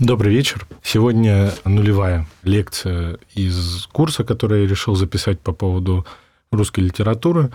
Добрый 0.00 0.34
вечер. 0.34 0.66
Сегодня 0.82 1.52
нулевая 1.64 2.26
лекция 2.42 3.18
из 3.36 3.86
курса, 3.92 4.24
который 4.24 4.62
я 4.62 4.68
решил 4.68 4.96
записать 4.96 5.38
по 5.38 5.52
поводу 5.52 6.04
русской 6.50 6.80
литературы. 6.80 7.52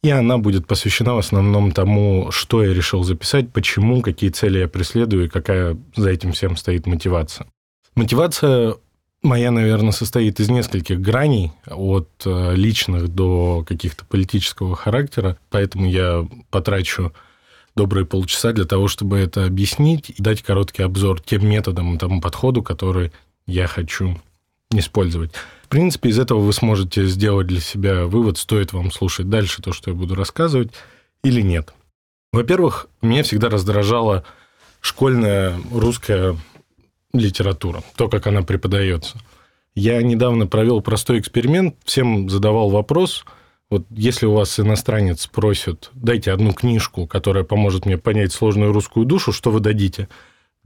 И 0.00 0.08
она 0.08 0.38
будет 0.38 0.68
посвящена 0.68 1.14
в 1.14 1.18
основном 1.18 1.72
тому, 1.72 2.30
что 2.30 2.62
я 2.62 2.72
решил 2.72 3.02
записать, 3.02 3.52
почему, 3.52 4.02
какие 4.02 4.30
цели 4.30 4.60
я 4.60 4.68
преследую 4.68 5.24
и 5.24 5.28
какая 5.28 5.76
за 5.96 6.10
этим 6.10 6.30
всем 6.30 6.56
стоит 6.56 6.86
мотивация. 6.86 7.48
Мотивация 7.96 8.76
моя, 9.24 9.50
наверное, 9.50 9.90
состоит 9.90 10.38
из 10.38 10.48
нескольких 10.48 11.00
граней, 11.00 11.50
от 11.66 12.08
э, 12.24 12.54
личных 12.54 13.08
до 13.08 13.64
каких-то 13.66 14.04
политического 14.04 14.76
характера, 14.76 15.38
поэтому 15.50 15.90
я 15.90 16.24
потрачу 16.50 17.12
добрые 17.76 18.06
полчаса 18.06 18.52
для 18.52 18.64
того, 18.64 18.88
чтобы 18.88 19.18
это 19.18 19.44
объяснить 19.44 20.10
и 20.10 20.22
дать 20.22 20.42
короткий 20.42 20.82
обзор 20.82 21.20
тем 21.20 21.46
методам 21.48 21.98
тому 21.98 22.20
подходу, 22.20 22.62
который 22.62 23.12
я 23.46 23.66
хочу 23.66 24.20
использовать. 24.70 25.32
В 25.64 25.68
принципе, 25.68 26.10
из 26.10 26.18
этого 26.18 26.40
вы 26.40 26.52
сможете 26.52 27.06
сделать 27.06 27.46
для 27.46 27.60
себя 27.60 28.04
вывод, 28.04 28.38
стоит 28.38 28.72
вам 28.72 28.92
слушать 28.92 29.28
дальше 29.28 29.62
то, 29.62 29.72
что 29.72 29.90
я 29.90 29.96
буду 29.96 30.14
рассказывать, 30.14 30.72
или 31.22 31.40
нет. 31.40 31.74
Во-первых, 32.32 32.88
меня 33.02 33.22
всегда 33.22 33.48
раздражала 33.48 34.24
школьная 34.80 35.56
русская 35.72 36.36
литература, 37.12 37.82
то, 37.96 38.08
как 38.08 38.26
она 38.26 38.42
преподается. 38.42 39.18
Я 39.74 40.02
недавно 40.02 40.46
провел 40.46 40.80
простой 40.80 41.18
эксперимент, 41.18 41.76
всем 41.84 42.28
задавал 42.30 42.70
вопрос– 42.70 43.24
вот 43.70 43.86
если 43.90 44.26
у 44.26 44.34
вас 44.34 44.58
иностранец 44.60 45.26
просит, 45.26 45.90
дайте 45.94 46.32
одну 46.32 46.52
книжку, 46.52 47.06
которая 47.06 47.44
поможет 47.44 47.86
мне 47.86 47.98
понять 47.98 48.32
сложную 48.32 48.72
русскую 48.72 49.06
душу, 49.06 49.32
что 49.32 49.50
вы 49.50 49.60
дадите? 49.60 50.08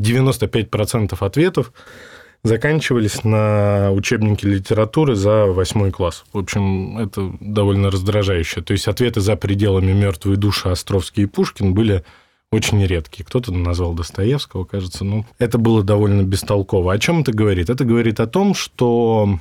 95% 0.01 1.16
ответов 1.19 1.73
заканчивались 2.45 3.25
на 3.25 3.91
учебнике 3.92 4.48
литературы 4.48 5.14
за 5.14 5.47
восьмой 5.47 5.91
класс. 5.91 6.25
В 6.33 6.39
общем, 6.39 6.98
это 6.98 7.33
довольно 7.41 7.91
раздражающе. 7.91 8.62
То 8.62 8.73
есть 8.73 8.86
ответы 8.86 9.20
за 9.20 9.36
пределами 9.36 9.92
мертвой 9.92 10.36
души 10.36 10.69
Островский 10.69 11.25
и 11.25 11.27
Пушкин 11.27 11.75
были 11.75 12.05
очень 12.51 12.84
редкие. 12.84 13.27
Кто-то 13.27 13.53
назвал 13.53 13.95
Достоевского, 13.95 14.64
кажется. 14.64 15.05
Ну, 15.05 15.27
это 15.39 15.58
было 15.58 15.83
довольно 15.83 16.23
бестолково. 16.23 16.92
О 16.92 16.98
чем 16.98 17.20
это 17.20 17.33
говорит? 17.33 17.70
Это 17.70 17.84
говорит 17.84 18.20
о 18.20 18.27
том, 18.27 18.55
что 18.55 19.39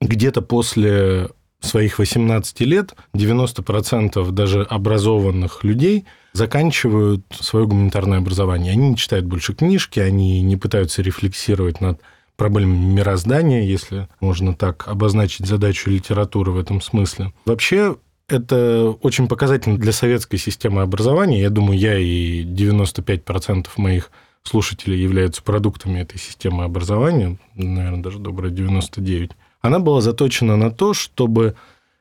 где-то 0.00 0.40
после 0.40 1.28
своих 1.60 1.98
18 1.98 2.60
лет 2.60 2.94
90% 3.14 4.30
даже 4.30 4.62
образованных 4.62 5.64
людей 5.64 6.04
заканчивают 6.32 7.24
свое 7.30 7.66
гуманитарное 7.66 8.18
образование. 8.18 8.72
Они 8.72 8.90
не 8.90 8.96
читают 8.96 9.26
больше 9.26 9.54
книжки, 9.54 9.98
они 9.98 10.40
не 10.42 10.56
пытаются 10.56 11.02
рефлексировать 11.02 11.80
над 11.80 12.00
проблемами 12.36 12.94
мироздания, 12.94 13.62
если 13.62 14.08
можно 14.20 14.54
так 14.54 14.86
обозначить 14.86 15.46
задачу 15.46 15.90
литературы 15.90 16.52
в 16.52 16.58
этом 16.58 16.80
смысле. 16.80 17.32
Вообще, 17.44 17.96
это 18.28 18.96
очень 19.02 19.26
показательно 19.26 19.76
для 19.76 19.92
советской 19.92 20.36
системы 20.36 20.82
образования. 20.82 21.40
Я 21.40 21.50
думаю, 21.50 21.78
я 21.78 21.98
и 21.98 22.44
95% 22.44 23.66
моих 23.76 24.10
слушателей 24.44 25.02
являются 25.02 25.42
продуктами 25.42 26.00
этой 26.00 26.18
системы 26.18 26.64
образования, 26.64 27.38
наверное, 27.54 28.02
даже 28.02 28.18
добрые 28.18 28.54
99% 28.54 29.32
она 29.60 29.78
была 29.78 30.00
заточена 30.00 30.56
на 30.56 30.70
то, 30.70 30.94
чтобы 30.94 31.54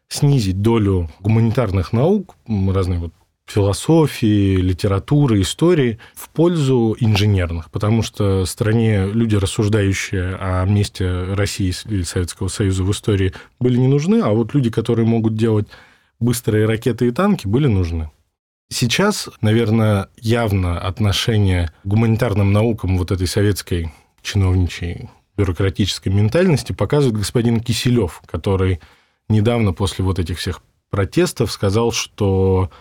снизить 0.09 0.61
долю 0.61 1.09
гуманитарных 1.19 1.94
наук, 1.94 2.36
разные 2.47 3.00
вот 3.00 3.13
философии, 3.45 4.58
литературы, 4.58 5.41
истории 5.41 6.00
в 6.13 6.30
пользу 6.30 6.95
инженерных, 7.00 7.72
потому 7.72 8.03
что 8.03 8.45
стране 8.45 9.08
люди, 9.08 9.35
рассуждающие 9.35 10.35
о 10.35 10.66
месте 10.66 11.09
России 11.33 11.73
или 11.85 12.03
Советского 12.03 12.50
Союза 12.50 12.83
в 12.83 12.91
истории, 12.91 13.33
были 13.59 13.78
не 13.78 13.88
нужны, 13.88 14.22
а 14.22 14.30
вот 14.30 14.53
люди, 14.53 14.69
которые 14.69 15.08
могут 15.08 15.35
делать 15.35 15.67
быстрые 16.19 16.66
ракеты 16.66 17.07
и 17.07 17.12
танки, 17.12 17.47
были 17.47 17.68
нужны. 17.68 18.12
Сейчас, 18.69 19.29
наверное, 19.39 20.09
явно 20.18 20.78
отношение 20.78 21.72
к 21.84 21.88
гуманитарным 21.88 22.51
наукам 22.51 22.97
вот 22.97 23.12
этой 23.12 23.28
советской 23.28 23.94
чиновничьей 24.22 25.09
бюрократической 25.38 26.09
ментальности 26.09 26.74
показывает 26.74 27.18
господин 27.18 27.59
Киселев, 27.59 28.22
который 28.25 28.80
недавно 29.30 29.74
после 29.74 30.03
вот 30.03 30.20
этих 30.20 30.40
всех 30.40 30.62
протестов 30.90 31.52
сказал, 31.52 31.92
что 31.92 32.72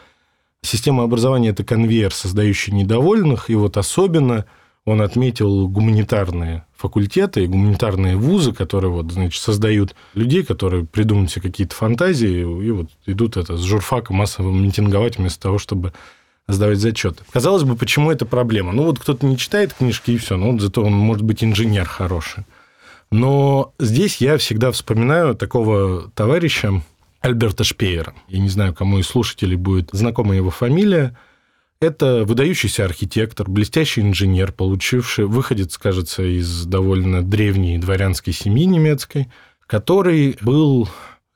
система 0.62 1.05
образования– 1.05 1.49
это 1.50 1.65
конвейер, 1.65 2.12
создающий 2.12 2.72
недовольных, 2.72 3.50
и 3.50 3.55
вот 3.55 3.77
особенно 3.77 4.47
он 4.84 5.03
отметил 5.03 5.69
гуманитарные 5.69 6.65
факультеты 6.77 7.43
и 7.43 7.47
гуманитарные 7.49 8.17
вузы, 8.17 8.53
которые 8.53 8.93
вот, 8.93 9.11
значит, 9.11 9.43
создают 9.43 9.97
людей, 10.15 10.44
которые 10.44 10.84
придумают 10.84 11.31
себе 11.31 11.43
какие-то 11.43 11.75
фантазии, 11.75 12.41
и 12.41 12.71
вот 12.71 12.91
идут 13.05 13.37
это 13.37 13.56
с 13.56 13.62
журфака 13.62 14.12
массово 14.12 14.53
митинговать 14.53 15.19
вместо 15.19 15.43
того, 15.43 15.59
чтобы 15.59 15.93
сдавать 16.48 16.78
зачеты. 16.78 17.24
Казалось 17.32 17.64
бы, 17.64 17.76
почему 17.76 18.10
это 18.10 18.24
проблема? 18.24 18.72
Ну, 18.72 18.84
вот 18.84 18.98
кто-то 18.98 19.26
не 19.26 19.36
читает 19.36 19.74
книжки, 19.74 20.12
и 20.12 20.16
все, 20.16 20.36
ну, 20.36 20.58
зато 20.58 20.82
он 20.82 20.92
может 20.92 21.22
быть 21.22 21.42
инженер 21.42 21.86
хороший. 21.86 22.44
Но 23.10 23.72
здесь 23.78 24.18
я 24.18 24.36
всегда 24.38 24.70
вспоминаю 24.72 25.34
такого 25.34 26.10
товарища 26.14 26.82
Альберта 27.20 27.64
Шпеера. 27.64 28.14
Я 28.28 28.40
не 28.40 28.48
знаю, 28.48 28.74
кому 28.74 28.98
из 28.98 29.06
слушателей 29.06 29.56
будет 29.56 29.90
знакома 29.92 30.34
его 30.34 30.50
фамилия. 30.50 31.16
Это 31.80 32.24
выдающийся 32.24 32.84
архитектор, 32.84 33.48
блестящий 33.50 34.00
инженер, 34.00 34.52
получивший, 34.52 35.26
выходец, 35.26 35.76
кажется, 35.76 36.22
из 36.22 36.64
довольно 36.64 37.22
древней 37.22 37.78
дворянской 37.78 38.32
семьи 38.32 38.64
немецкой, 38.64 39.28
который 39.66 40.38
был 40.40 40.88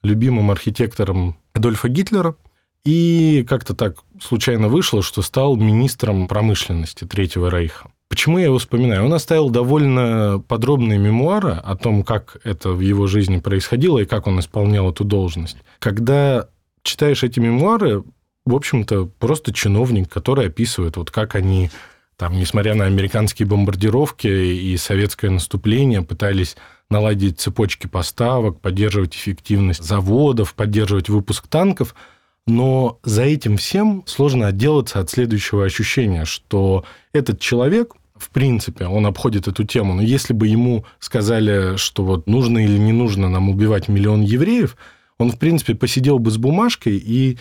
любимым 0.03 0.50
архитектором 0.50 1.37
Адольфа 1.53 1.88
Гитлера– 1.88 2.37
и 2.85 3.45
как-то 3.49 3.75
так 3.75 3.97
случайно 4.21 4.69
вышло, 4.69 5.03
что 5.03 5.23
стал 5.23 5.57
министром 5.57 6.29
промышленности 6.29 7.05
Третьего 7.05 7.51
Рейха. 7.51 7.91
Почему 8.09 8.39
я 8.39 8.47
его 8.47 8.59
вспоминаю? 8.59 9.05
Он 9.05 9.13
оставил 9.15 9.51
довольно 9.51 10.43
подробные 10.49 10.99
мемуары 10.99 11.53
о 11.53 11.77
том, 11.77 12.03
как 12.03 12.39
это 12.43 12.71
в 12.71 12.81
его 12.81 13.07
жизни 13.07 13.39
происходило 13.39 13.99
и 13.99 14.05
как 14.05 14.27
он 14.27 14.41
исполнял 14.41 14.91
эту 14.91 15.05
должность. 15.05 15.59
Когда 15.79 16.49
читаешь 16.83 17.23
эти 17.23 17.39
мемуары, 17.39 18.03
в 18.45 18.55
общем-то, 18.55 19.07
просто 19.19 19.53
чиновник, 19.53 20.09
который 20.09 20.49
описывает, 20.49 20.97
вот 20.97 21.13
как 21.13 21.37
они, 21.37 21.71
там, 22.17 22.33
несмотря 22.33 22.75
на 22.75 22.87
американские 22.87 23.47
бомбардировки 23.47 24.27
и 24.27 24.77
советское 24.77 25.31
наступление, 25.31 26.03
пытались 26.03 26.57
наладить 26.89 27.39
цепочки 27.39 27.87
поставок, 27.87 28.61
поддерживать 28.61 29.15
эффективность 29.15 29.85
заводов, 29.85 30.55
поддерживать 30.55 31.11
выпуск 31.11 31.47
танков– 31.47 31.95
но 32.47 32.99
за 33.05 33.23
этим 33.23 33.56
всем 33.56 34.03
сложно 34.06 34.49
отделаться 34.49 35.01
от 35.01 35.11
следующего 35.11 35.65
ощущения, 35.65 36.25
что 36.25 36.84
этот 37.12 37.41
человек, 37.41 37.95
в 38.17 38.31
принципе, 38.31 38.87
он 38.87 39.06
обходит 39.06 39.49
эту 39.49 39.65
тему, 39.65 39.95
но 39.95 40.03
если 40.03 40.33
бы 40.33 40.47
ему 40.47 40.84
сказали, 40.99 41.77
что 41.77 42.05
вот 42.05 42.27
нужно 42.27 42.59
или 42.59 42.78
не 42.78 42.93
нужно 42.93 43.28
нам 43.28 43.49
убивать 43.49 43.89
миллион 43.89 44.23
евреев, 44.23 44.77
он, 45.19 45.31
в 45.31 45.39
принципе, 45.39 45.75
посидел 45.75 46.19
бы 46.19 46.31
с 46.31 46.39
бумажкой 46.39 46.97
и 46.97 47.39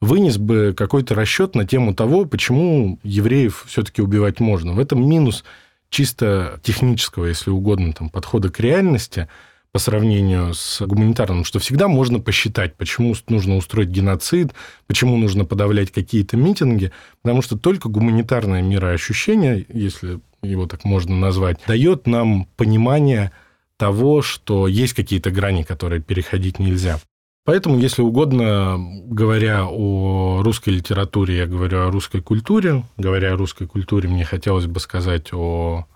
вынес 0.00 0.36
бы 0.36 0.74
какой-то 0.76 1.14
расчет 1.14 1.54
на 1.54 1.66
тему 1.66 1.94
того, 1.94 2.24
почему 2.24 2.98
евреев 3.02 3.64
все-таки 3.68 4.02
убивать 4.02 4.40
можно. 4.40 4.72
В 4.72 4.78
этом 4.78 5.08
минус 5.08 5.44
чисто 5.88 6.60
технического, 6.62 7.26
если 7.26 7.50
угодно, 7.50 7.92
там, 7.92 8.10
подхода 8.10 8.50
к 8.50 8.60
реальности– 8.60 9.28
по 9.72 9.78
сравнению 9.78 10.52
с 10.52 10.82
гуманитарным, 10.82 11.44
что 11.44 11.58
всегда 11.58 11.88
можно 11.88 12.20
посчитать, 12.20 12.76
почему 12.76 13.14
нужно 13.28 13.56
устроить 13.56 13.88
геноцид, 13.88 14.52
почему 14.86 15.16
нужно 15.16 15.46
подавлять 15.46 15.90
какие-то 15.90 16.36
митинги, 16.36 16.92
потому 17.22 17.40
что 17.40 17.56
только 17.56 17.88
гуманитарное 17.88 18.60
мироощущение, 18.60 19.64
если 19.72 20.20
его 20.42 20.66
так 20.66 20.84
можно 20.84 21.16
назвать, 21.16 21.58
дает 21.66 22.06
нам 22.06 22.46
понимание 22.56 23.32
того, 23.78 24.20
что 24.20 24.68
есть 24.68 24.92
какие-то 24.92 25.30
грани, 25.30 25.62
которые 25.62 26.02
переходить 26.02 26.58
нельзя. 26.58 27.00
Поэтому, 27.44 27.78
если 27.78 28.02
угодно, 28.02 28.78
говоря 29.06 29.66
о 29.68 30.42
русской 30.42 30.70
литературе, 30.70 31.38
я 31.38 31.46
говорю 31.46 31.80
о 31.80 31.90
русской 31.90 32.20
культуре. 32.20 32.84
Говоря 32.96 33.32
о 33.32 33.36
русской 33.36 33.66
культуре, 33.66 34.08
мне 34.08 34.24
хотелось 34.24 34.66
бы 34.66 34.78
сказать 34.78 35.32
о 35.32 35.86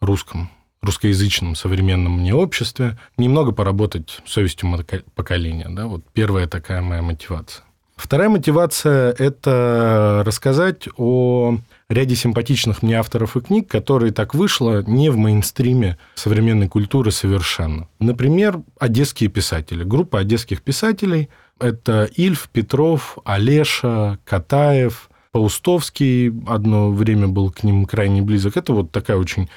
русском 0.00 0.50
русскоязычном 0.82 1.54
современном 1.54 2.18
мне 2.20 2.34
обществе, 2.34 2.98
немного 3.16 3.52
поработать 3.52 4.20
совестью 4.26 4.68
поколения. 5.14 5.68
Да? 5.70 5.86
Вот 5.86 6.02
первая 6.12 6.46
такая 6.46 6.82
моя 6.82 7.02
мотивация. 7.02 7.64
Вторая 7.96 8.28
мотивация– 8.28 9.12
это 9.18 10.22
рассказать 10.26 10.88
о 10.96 11.58
ряде 11.88 12.16
симпатичных 12.16 12.82
мне 12.82 12.98
авторов 12.98 13.36
и 13.36 13.40
книг, 13.40 13.68
которые 13.68 14.12
так 14.12 14.34
вышло 14.34 14.82
не 14.82 15.08
в 15.08 15.16
мейнстриме 15.16 15.98
современной 16.14 16.68
культуры 16.68 17.12
совершенно. 17.12 17.86
Например, 18.00 18.60
одесские 18.80 19.30
писатели. 19.30 19.84
Группа 19.84 20.18
одесских 20.18 20.62
писателей– 20.62 21.28
это 21.60 22.08
Ильф, 22.16 22.48
Петров, 22.52 23.18
Олеша, 23.24 24.18
Катаев, 24.24 25.08
Паустовский 25.30 26.32
одно 26.46 26.90
время 26.90 27.28
был 27.28 27.50
к 27.50 27.62
ним 27.62 27.86
крайне 27.86 28.20
близок. 28.20 28.56
Это 28.56 28.72
вот 28.72 28.90
такая 28.90 29.16
очень 29.16 29.48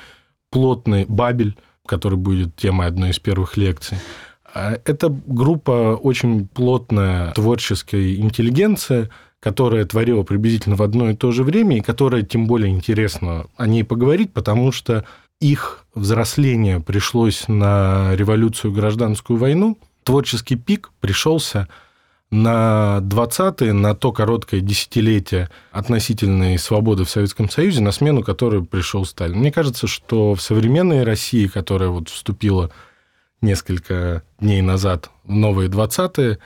плотный 0.55 1.03
Бабель, 1.05 1.57
который 1.85 2.17
будет 2.17 2.55
темой 2.55 2.87
одной 2.87 3.09
из 3.09 3.19
первых 3.19 3.57
лекций. 3.57 3.97
А 4.53 4.79
это 4.85 5.09
группа 5.09 5.99
очень 6.01 6.47
плотная 6.47 7.33
творческой 7.33 8.15
интеллигенции, 8.15 9.09
которая 9.41 9.83
творила 9.83 10.23
приблизительно 10.23 10.77
в 10.77 10.81
одно 10.81 11.09
и 11.09 11.13
то 11.13 11.33
же 11.33 11.43
время, 11.43 11.75
и 11.77 11.81
которая 11.81 12.21
тем 12.21 12.47
более 12.47 12.71
интересно 12.71 13.47
о 13.57 13.67
ней 13.67 13.83
поговорить, 13.83 14.31
потому 14.31 14.71
что 14.71 15.03
их 15.41 15.83
взросление 15.93 16.79
пришлось 16.79 17.49
на 17.49 18.15
революцию 18.15 18.71
гражданскую 18.71 19.37
войну. 19.37 19.77
Творческий 20.03 20.55
пик 20.55 20.91
пришелся 21.01 21.67
на 22.31 22.99
20-е, 23.01 23.73
на 23.73 23.95
то 23.95 24.11
короткое 24.11 24.59
десятилетие 24.59 25.49
относительной 25.71 26.57
свободы 26.57 27.03
в 27.03 27.09
Советском 27.09 27.49
Союзе, 27.49 27.81
на 27.81 27.91
смену 27.91 28.23
которой 28.23 28.63
пришел 28.63 29.05
Сталин. 29.05 29.37
Мне 29.37 29.51
кажется, 29.51 29.87
что 29.87 30.35
в 30.35 30.41
современной 30.41 31.03
России, 31.03 31.47
которая 31.47 31.89
вот 31.89 32.09
вступила 32.09 32.71
несколько 33.41 34.23
дней 34.39 34.61
назад 34.61 35.11
в 35.23 35.31
новые 35.31 35.69
20-е, 35.69 36.39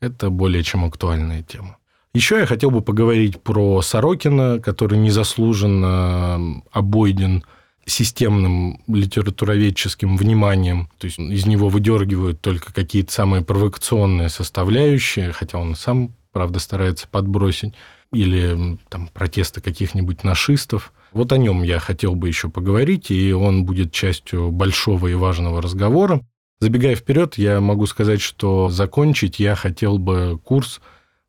это 0.00 0.30
более 0.30 0.62
чем 0.62 0.84
актуальная 0.84 1.42
тема. 1.42 1.76
Еще 2.14 2.38
я 2.38 2.46
хотел 2.46 2.70
бы 2.70 2.80
поговорить 2.80 3.42
про 3.42 3.82
Сорокина, 3.82 4.58
который 4.60 4.98
незаслуженно 4.98 6.62
обойден 6.72 7.44
системным 7.88 8.80
литературоведческим 8.86 10.16
вниманием. 10.16 10.88
То 10.98 11.06
есть 11.06 11.18
из 11.18 11.46
него 11.46 11.68
выдергивают 11.68 12.40
только 12.40 12.72
какие-то 12.72 13.12
самые 13.12 13.42
провокационные 13.42 14.28
составляющие, 14.28 15.32
хотя 15.32 15.58
он 15.58 15.74
сам, 15.74 16.14
правда, 16.32 16.58
старается 16.58 17.08
подбросить, 17.08 17.74
или 18.12 18.78
там 18.88 19.08
протесты 19.08 19.60
каких-нибудь 19.60 20.24
нашистов. 20.24 20.92
Вот 21.12 21.32
о 21.32 21.38
нем 21.38 21.62
я 21.62 21.78
хотел 21.78 22.14
бы 22.14 22.28
еще 22.28 22.48
поговорить, 22.48 23.10
и 23.10 23.32
он 23.32 23.64
будет 23.64 23.92
частью 23.92 24.50
большого 24.50 25.08
и 25.08 25.14
важного 25.14 25.60
разговора. 25.62 26.20
Забегая 26.60 26.96
вперед, 26.96 27.38
я 27.38 27.60
могу 27.60 27.86
сказать, 27.86 28.20
что 28.20 28.68
закончить 28.68 29.38
я 29.38 29.54
хотел 29.54 29.98
бы 29.98 30.38
курс 30.42 30.80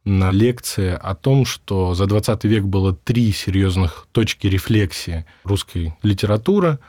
на 0.09 0.31
лекции 0.31 0.97
о 0.99 1.15
том, 1.15 1.45
что 1.45 1.93
за 1.93 2.05
20 2.05 2.43
век 2.45 2.63
было 2.63 2.93
три 2.93 3.31
серьезных 3.31 4.07
точки 4.11 4.47
рефлексии 4.47 5.25
русской 5.43 5.93
литературы. 6.03 6.79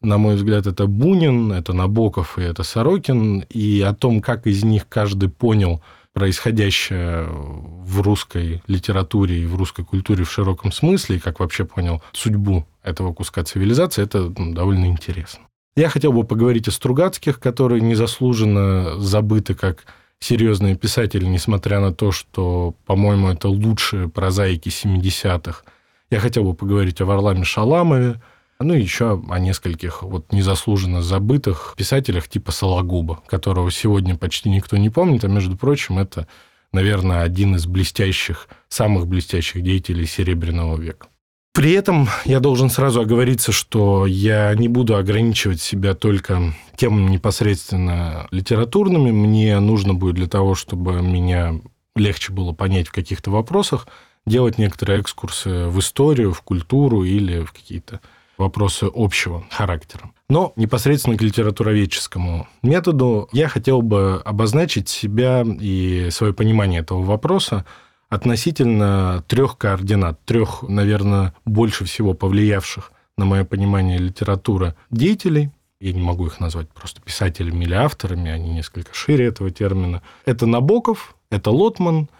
На 0.00 0.16
мой 0.16 0.36
взгляд, 0.36 0.66
это 0.66 0.86
Бунин, 0.86 1.52
это 1.52 1.72
Набоков 1.74 2.38
и 2.38 2.42
это 2.42 2.62
Сорокин. 2.62 3.40
И 3.50 3.82
о 3.82 3.92
том, 3.92 4.22
как 4.22 4.46
из 4.46 4.64
них 4.64 4.88
каждый 4.88 5.28
понял 5.28 5.82
происходящее 6.12 7.26
в 7.28 8.00
русской 8.00 8.62
литературе 8.66 9.42
и 9.42 9.46
в 9.46 9.56
русской 9.56 9.84
культуре 9.84 10.24
в 10.24 10.32
широком 10.32 10.72
смысле, 10.72 11.16
и 11.16 11.20
как 11.20 11.40
вообще 11.40 11.64
понял 11.64 12.02
судьбу 12.12 12.66
этого 12.82 13.12
куска 13.12 13.44
цивилизации, 13.44 14.02
это 14.02 14.32
ну, 14.36 14.54
довольно 14.54 14.86
интересно. 14.86 15.44
Я 15.76 15.88
хотел 15.88 16.12
бы 16.12 16.24
поговорить 16.24 16.66
о 16.66 16.72
Стругацких, 16.72 17.38
которые 17.38 17.80
незаслуженно 17.80 18.98
забыты 18.98 19.54
как 19.54 19.84
серьезные 20.20 20.76
писатели, 20.76 21.24
несмотря 21.24 21.80
на 21.80 21.92
то, 21.92 22.12
что, 22.12 22.74
по-моему, 22.86 23.28
это 23.28 23.48
лучшие 23.48 24.08
прозаики 24.08 24.68
70-х. 24.68 25.64
Я 26.10 26.20
хотел 26.20 26.44
бы 26.44 26.54
поговорить 26.54 27.00
о 27.00 27.06
Варламе 27.06 27.44
Шаламове, 27.44 28.20
ну 28.58 28.74
и 28.74 28.80
еще 28.80 29.22
о 29.28 29.38
нескольких 29.38 30.02
вот 30.02 30.32
незаслуженно 30.32 31.02
забытых 31.02 31.74
писателях 31.76 32.28
типа 32.28 32.52
Сологуба, 32.52 33.22
которого 33.26 33.70
сегодня 33.70 34.16
почти 34.16 34.50
никто 34.50 34.76
не 34.76 34.90
помнит, 34.90 35.24
а 35.24 35.28
между 35.28 35.56
прочим, 35.56 35.98
это, 35.98 36.28
наверное, 36.72 37.22
один 37.22 37.56
из 37.56 37.66
блестящих, 37.66 38.48
самых 38.68 39.06
блестящих 39.06 39.62
деятелей 39.62 40.04
Серебряного 40.04 40.78
века. 40.78 41.06
При 41.52 41.72
этом 41.72 42.08
я 42.24 42.38
должен 42.38 42.70
сразу 42.70 43.00
оговориться, 43.00 43.50
что 43.50 44.06
я 44.06 44.54
не 44.54 44.68
буду 44.68 44.96
ограничивать 44.96 45.60
себя 45.60 45.94
только 45.94 46.54
темами 46.76 47.10
непосредственно 47.10 48.28
литературными. 48.30 49.10
Мне 49.10 49.58
нужно 49.58 49.94
будет 49.94 50.14
для 50.14 50.28
того, 50.28 50.54
чтобы 50.54 51.02
меня 51.02 51.60
легче 51.96 52.32
было 52.32 52.52
понять 52.52 52.88
в 52.88 52.92
каких-то 52.92 53.32
вопросах, 53.32 53.88
делать 54.26 54.58
некоторые 54.58 55.00
экскурсы 55.00 55.66
в 55.66 55.78
историю, 55.80 56.32
в 56.32 56.42
культуру 56.42 57.02
или 57.02 57.42
в 57.42 57.52
какие-то 57.52 58.00
вопросы 58.38 58.88
общего 58.92 59.44
характера. 59.50 60.10
Но 60.28 60.52
непосредственно 60.56 61.16
к 61.16 61.22
литературоведческому 61.22 62.48
методу 62.62 63.28
я 63.32 63.48
хотел 63.48 63.82
бы 63.82 64.22
обозначить 64.24 64.88
себя 64.88 65.44
и 65.44 66.08
свое 66.10 66.32
понимание 66.32 66.80
этого 66.80 67.02
вопроса 67.02 67.66
относительно 68.10 69.24
трех 69.28 69.56
координат, 69.56 70.22
трех, 70.24 70.62
наверное, 70.62 71.32
больше 71.46 71.84
всего 71.86 72.12
повлиявших 72.12 72.92
на 73.16 73.24
мое 73.24 73.44
понимание 73.44 73.96
литературы 73.96 74.74
деятелей. 74.90 75.50
Я 75.80 75.92
не 75.94 76.02
могу 76.02 76.26
их 76.26 76.40
назвать 76.40 76.68
просто 76.68 77.00
писателями 77.00 77.64
или 77.64 77.72
авторами, 77.72 78.30
они 78.30 78.50
несколько 78.50 78.92
шире 78.92 79.26
этого 79.26 79.50
термина. 79.50 80.02
Это 80.26 80.44
Набоков, 80.44 81.16
это 81.30 81.50
Лотман 81.50 82.10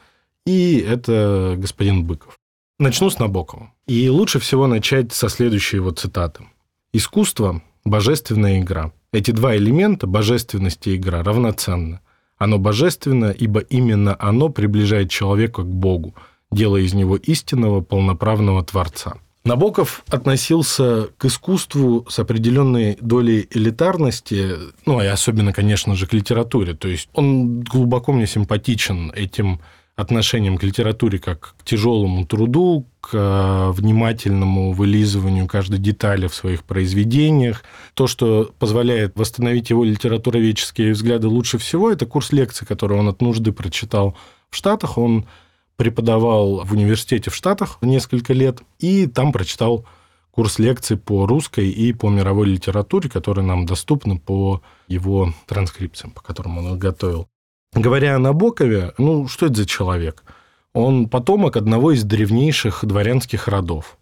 и 0.46 0.78
это 0.78 1.56
господин 1.58 2.04
Быков. 2.04 2.38
Начну 2.78 3.10
с 3.10 3.18
Набокова. 3.18 3.72
И 3.86 4.08
лучше 4.08 4.38
всего 4.38 4.66
начать 4.66 5.12
со 5.12 5.28
следующей 5.28 5.76
его 5.76 5.90
цитаты. 5.90 6.44
«Искусство– 6.92 7.62
божественная 7.84 8.60
игра. 8.60 8.92
Эти 9.12 9.32
два 9.32 9.56
элемента, 9.56 10.06
божественность 10.06 10.86
и 10.86 10.96
игра, 10.96 11.22
равноценны. 11.22 12.00
Оно 12.40 12.58
божественно, 12.58 13.26
ибо 13.26 13.60
именно 13.60 14.16
оно 14.18 14.48
приближает 14.48 15.10
человека 15.10 15.62
к 15.62 15.68
Богу, 15.68 16.14
делая 16.50 16.80
из 16.80 16.94
него 16.94 17.16
истинного 17.16 17.82
полноправного 17.82 18.64
Творца. 18.64 19.18
Набоков 19.44 20.02
относился 20.08 21.08
к 21.18 21.26
искусству 21.26 22.06
с 22.08 22.18
определенной 22.18 22.96
долей 23.02 23.46
элитарности, 23.50 24.52
ну, 24.86 25.02
и 25.02 25.06
особенно, 25.06 25.52
конечно 25.52 25.94
же, 25.94 26.06
к 26.06 26.14
литературе. 26.14 26.72
То 26.72 26.88
есть 26.88 27.10
он 27.12 27.60
глубоко 27.60 28.12
мне 28.12 28.26
симпатичен 28.26 29.12
этим 29.14 29.60
отношением 30.00 30.58
к 30.58 30.62
литературе 30.62 31.18
как 31.18 31.54
к 31.58 31.64
тяжелому 31.64 32.26
труду, 32.26 32.86
к 33.00 33.10
э, 33.12 33.70
внимательному 33.72 34.72
вылизыванию 34.72 35.46
каждой 35.46 35.78
детали 35.78 36.26
в 36.26 36.34
своих 36.34 36.64
произведениях. 36.64 37.62
То, 37.94 38.06
что 38.06 38.52
позволяет 38.58 39.16
восстановить 39.16 39.70
его 39.70 39.84
литературоведческие 39.84 40.92
взгляды 40.92 41.28
лучше 41.28 41.58
всего, 41.58 41.90
это 41.90 42.06
курс 42.06 42.32
лекций, 42.32 42.66
который 42.66 42.98
он 42.98 43.08
от 43.08 43.20
нужды 43.20 43.52
прочитал 43.52 44.16
в 44.50 44.56
Штатах. 44.56 44.98
Он 44.98 45.26
преподавал 45.76 46.64
в 46.64 46.72
университете 46.72 47.30
в 47.30 47.34
Штатах 47.34 47.78
несколько 47.80 48.32
лет, 48.32 48.60
и 48.78 49.06
там 49.06 49.32
прочитал 49.32 49.86
курс 50.30 50.58
лекций 50.58 50.96
по 50.96 51.26
русской 51.26 51.68
и 51.68 51.92
по 51.92 52.08
мировой 52.08 52.46
литературе, 52.48 53.08
которые 53.08 53.44
нам 53.44 53.66
доступны 53.66 54.18
по 54.18 54.62
его 54.88 55.32
транскрипциям, 55.46 56.12
по 56.12 56.20
которым 56.20 56.58
он 56.58 56.72
их 56.72 56.78
готовил. 56.78 57.28
Говоря 57.72 58.16
о 58.16 58.18
Набокове, 58.18 58.92
ну, 58.98 59.28
что 59.28 59.46
это 59.46 59.56
за 59.56 59.66
человек? 59.66 60.24
Он 60.72 61.08
потомок 61.08 61.56
одного 61.56 61.92
из 61.92 62.02
древнейших 62.02 62.84
дворянских 62.84 63.46
родов. 63.46 63.96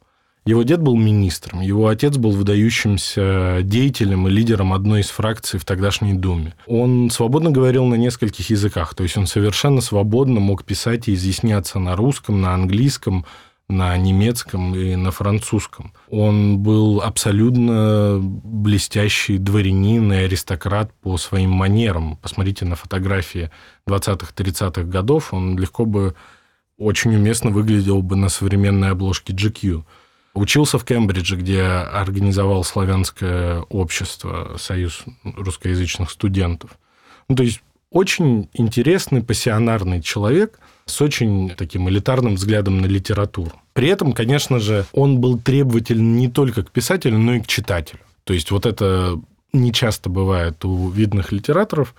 Его 0.47 0.63
дед 0.63 0.81
был 0.81 0.97
министром, 0.97 1.61
его 1.61 1.89
отец 1.89 2.17
был 2.17 2.31
выдающимся 2.31 3.59
деятелем 3.63 4.27
и 4.27 4.31
лидером 4.31 4.73
одной 4.73 5.01
из 5.01 5.11
фракций 5.11 5.61
в 5.61 5.67
тогдашней 5.67 6.15
Думе. 6.15 6.55
Он 6.67 7.11
свободно 7.11 7.51
говорил 7.51 7.85
на 7.85 7.97
нескольких 7.97 8.49
языках, 8.49 8.95
то 8.95 9.03
есть 9.03 9.19
он 9.19 9.27
совершенно 9.27 9.83
свободно 9.83 10.41
мог 10.41 10.65
писать 10.65 11.09
и 11.09 11.15
изъясняться 11.15 11.79
на 11.79 11.97
русском, 11.97 12.41
на 12.41 12.55
английском, 12.55 13.27
на 13.69 13.97
немецком 13.99 14.75
и 14.75 14.97
на 14.97 15.11
французском. 15.11 15.93
Он 16.09 16.59
был 16.59 17.03
абсолютно 17.03 18.19
блестящий 18.21 19.37
дворянин 19.37 20.11
и 20.13 20.17
аристократ 20.17 20.93
по 21.03 21.19
своим 21.19 21.51
манерам. 21.51 22.17
Посмотрите 22.17 22.65
на 22.65 22.77
фотографии 22.77 23.51
20-30-х 23.87 24.85
годов, 24.85 25.35
он 25.35 25.59
легко 25.59 25.85
бы 25.85 26.15
очень 26.79 27.15
уместно 27.15 27.51
выглядел 27.51 28.03
бы 28.03 28.17
на 28.17 28.29
современной 28.29 28.91
обложке 28.91 29.35
GQ. 29.35 29.85
Учился 30.35 30.79
в 30.79 30.85
Кембридже, 30.85 31.37
где 31.37 31.63
организовал 31.63 32.65
славянское 32.65 33.61
общество, 33.63 34.57
союз 34.59 35.03
русскоязычных 35.25 36.11
студентов. 36.11 36.79
Ну, 37.29 37.35
то 37.37 37.43
есть 37.43 37.61
очень 37.91 38.49
интересный, 38.53 39.23
пассионарный 39.23 40.03
человек– 40.03 40.59
с 40.91 41.01
очень 41.01 41.51
таким 41.51 41.89
элитарным 41.89 42.35
взглядом 42.35 42.81
на 42.81 42.87
литературу. 42.87 43.53
При 43.73 43.89
этом, 43.89 44.13
конечно 44.13 44.59
же, 44.59 44.85
он 44.93 45.19
был 45.21 45.39
требователен 45.39 46.17
не 46.17 46.29
только 46.29 46.63
к 46.63 46.71
писателю, 46.71 47.19
но 47.19 47.35
и 47.35 47.41
к 47.41 47.47
читателю. 47.47 48.01
То 48.25 48.35
есть 48.35 48.51
вот 48.51 48.67
это 48.67 49.21
не 49.53 49.73
часто 49.73 50.11
бывает 50.11 50.65
у 50.65 50.89
видных 50.89 51.33
литераторов, 51.33 51.95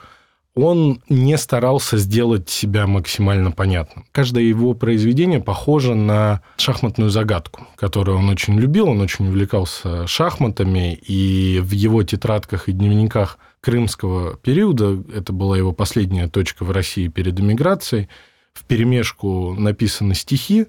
он 0.55 1.01
не 1.07 1.37
старался 1.37 1.97
сделать 1.97 2.49
себя 2.49 2.85
максимально 2.85 3.51
понятным. 3.51 4.05
Каждое 4.11 4.43
его 4.43 4.73
произведение 4.73 5.39
похоже 5.39 5.95
на 5.95 6.41
шахматную 6.57 7.11
загадку, 7.11 7.67
которую 7.75 8.17
он 8.17 8.29
очень 8.29 8.59
любил, 8.59 8.89
он 8.89 8.99
очень 8.99 9.27
увлекался 9.27 10.05
шахматами, 10.05 10.95
и 10.95 11.59
в 11.63 11.71
его 11.71 12.03
тетрадках 12.03 12.67
и 12.67 12.73
дневниках 12.73 13.37
крымского 13.61 14.37
периода, 14.37 15.03
это 15.13 15.33
была 15.33 15.57
его 15.57 15.73
последняя 15.73 16.27
точка 16.27 16.63
в 16.63 16.71
России 16.71 17.07
перед 17.07 17.39
эмиграцией, 17.39 18.09
в 18.53 18.65
перемешку 18.65 19.53
написаны 19.53 20.15
стихи, 20.15 20.67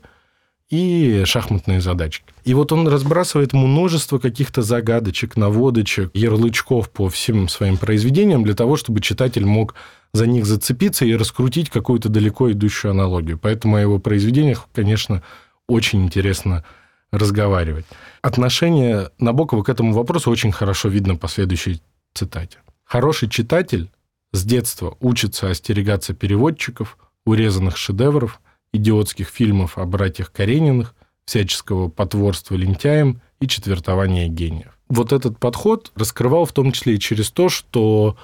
и 0.71 1.25
шахматные 1.27 1.81
задачки. 1.81 2.25
И 2.45 2.55
вот 2.55 2.71
он 2.71 2.87
разбрасывает 2.87 3.53
множество 3.53 4.19
каких-то 4.19 4.63
загадочек, 4.63 5.37
наводочек, 5.37 6.11
ярлычков 6.15 6.91
по 6.91 7.09
всем 7.09 7.49
своим 7.49 7.77
произведениям 7.77 8.45
для 8.45 8.55
того, 8.55 8.77
чтобы 8.77 9.01
читатель 9.01 9.45
мог 9.45 9.75
за 10.13 10.27
них 10.27 10.47
зацепиться 10.47 11.05
и 11.05 11.17
раскрутить 11.17 11.71
какую-то 11.71 12.09
далеко 12.09 12.53
идущую 12.53 12.93
аналогию. 12.93 13.37
Поэтому 13.37 13.77
о 13.77 13.81
его 13.81 13.99
произведениях, 13.99 14.69
конечно, 14.73 15.23
очень 15.67 16.05
интересно 16.05 16.65
разговаривать. 17.11 17.87
Отношение 18.23 19.11
Набокова 19.19 19.65
к 19.65 19.69
этому 19.69 19.93
вопросу 19.93 20.31
очень 20.31 20.53
хорошо 20.53 20.89
видно 20.89 21.17
по 21.17 21.27
следующей 21.27 21.83
цитате. 22.15 22.59
«Хороший 22.91 23.29
читатель 23.29 23.89
с 24.33 24.45
детства 24.45 24.97
учится 24.99 25.49
остерегаться 25.49 26.13
переводчиков, 26.13 26.99
урезанных 27.25 27.77
шедевров, 27.77 28.41
идиотских 28.73 29.29
фильмов 29.29 29.79
о 29.79 29.85
братьях 29.85 30.33
Карениных, 30.33 30.97
всяческого 31.25 31.87
потворства 31.87 32.57
лентяям 32.57 33.21
и 33.41 33.47
четвертования 33.47 34.27
гениев». 34.27 34.77
Вот 34.89 35.13
этот 35.13 35.39
подход 35.39 35.93
раскрывал 35.95 36.47
в 36.47 36.53
том 36.53 36.73
числе 36.73 36.97
и 36.97 36.99
через 36.99 37.31
то, 37.31 37.49
что 37.49 38.17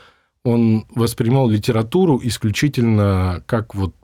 он 0.42 0.84
воспринимал 0.96 1.48
литературу 1.48 2.20
исключительно 2.24 3.44
как 3.46 3.76
вот 3.76 3.94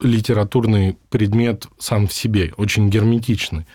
литературный 0.00 0.96
предмет 1.10 1.66
сам 1.78 2.06
в 2.06 2.14
себе, 2.14 2.54
очень 2.56 2.88
герметичный. 2.88 3.66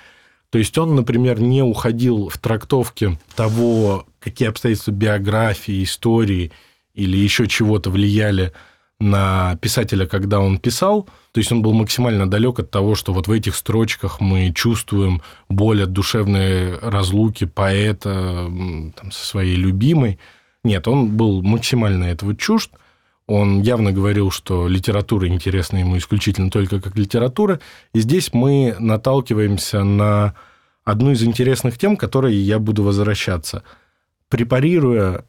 То 0.51 0.57
есть 0.57 0.77
он, 0.77 0.95
например, 0.95 1.39
не 1.39 1.63
уходил 1.63 2.27
в 2.27 2.37
трактовке 2.37 3.17
того, 3.35 4.05
какие 4.19 4.49
обстоятельства 4.49 4.91
биографии, 4.91 5.81
истории 5.81 6.51
или 6.93 7.17
еще 7.17 7.47
чего-то 7.47 7.89
влияли 7.89 8.51
на 8.99 9.57
писателя, 9.61 10.05
когда 10.05 10.41
он 10.41 10.59
писал. 10.59 11.07
То 11.31 11.39
есть 11.39 11.53
он 11.53 11.61
был 11.61 11.71
максимально 11.71 12.29
далек 12.29 12.59
от 12.59 12.69
того, 12.69 12.95
что 12.95 13.13
вот 13.13 13.27
в 13.27 13.31
этих 13.31 13.55
строчках 13.55 14.19
мы 14.19 14.51
чувствуем 14.53 15.21
боль 15.47 15.83
от 15.83 15.93
душевной 15.93 16.77
разлуки 16.77 17.45
поэта 17.45 18.51
там, 18.95 19.11
со 19.11 19.25
своей 19.25 19.55
любимой. 19.55 20.19
Нет, 20.65 20.85
он 20.87 21.15
был 21.15 21.41
максимально 21.41 22.03
этого 22.03 22.35
чужд. 22.35 22.71
Он 23.33 23.61
явно 23.61 23.93
говорил, 23.93 24.29
что 24.29 24.67
литература 24.67 25.25
интересна 25.25 25.77
ему 25.77 25.97
исключительно 25.97 26.51
только 26.51 26.81
как 26.81 26.97
литература. 26.97 27.61
И 27.93 28.01
здесь 28.01 28.33
мы 28.33 28.75
наталкиваемся 28.77 29.85
на 29.85 30.35
одну 30.83 31.11
из 31.11 31.23
интересных 31.23 31.77
тем, 31.77 31.95
к 31.95 32.01
которой 32.01 32.35
я 32.35 32.59
буду 32.59 32.83
возвращаться. 32.83 33.63
Препарируя 34.27 35.23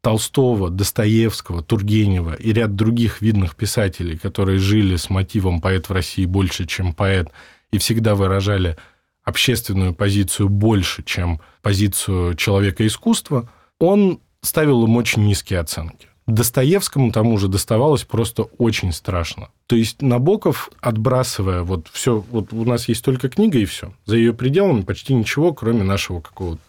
Толстого, 0.00 0.70
Достоевского, 0.70 1.64
Тургенева 1.64 2.34
и 2.34 2.52
ряд 2.52 2.76
других 2.76 3.20
видных 3.20 3.56
писателей, 3.56 4.16
которые 4.16 4.58
жили 4.58 4.94
с 4.94 5.10
мотивом 5.10 5.60
«поэт 5.60 5.88
в 5.88 5.92
России 5.92 6.26
больше, 6.26 6.66
чем 6.66 6.94
поэт», 6.94 7.32
и 7.72 7.78
всегда 7.78 8.14
выражали 8.14 8.76
общественную 9.24 9.92
позицию 9.92 10.50
больше, 10.50 11.02
чем 11.02 11.40
позицию 11.62 12.36
человека 12.36 12.86
искусства, 12.86 13.50
он 13.80 14.20
ставил 14.40 14.84
им 14.84 14.96
очень 14.96 15.24
низкие 15.24 15.58
оценки. 15.58 16.09
Достоевскому 16.30 17.12
тому 17.12 17.38
же 17.38 17.48
доставалось 17.48 18.04
просто 18.04 18.44
очень 18.58 18.92
страшно. 18.92 19.48
То 19.66 19.76
есть 19.76 20.02
Набоков, 20.02 20.70
отбрасывая 20.80 21.62
вот 21.62 21.88
все, 21.92 22.24
вот 22.30 22.52
у 22.52 22.64
нас 22.64 22.88
есть 22.88 23.04
только 23.04 23.28
книга 23.28 23.58
и 23.58 23.64
все. 23.64 23.92
За 24.06 24.16
ее 24.16 24.32
пределами 24.32 24.82
почти 24.82 25.14
ничего, 25.14 25.52
кроме 25.52 25.82
нашего 25.82 26.20
какого-то 26.20 26.62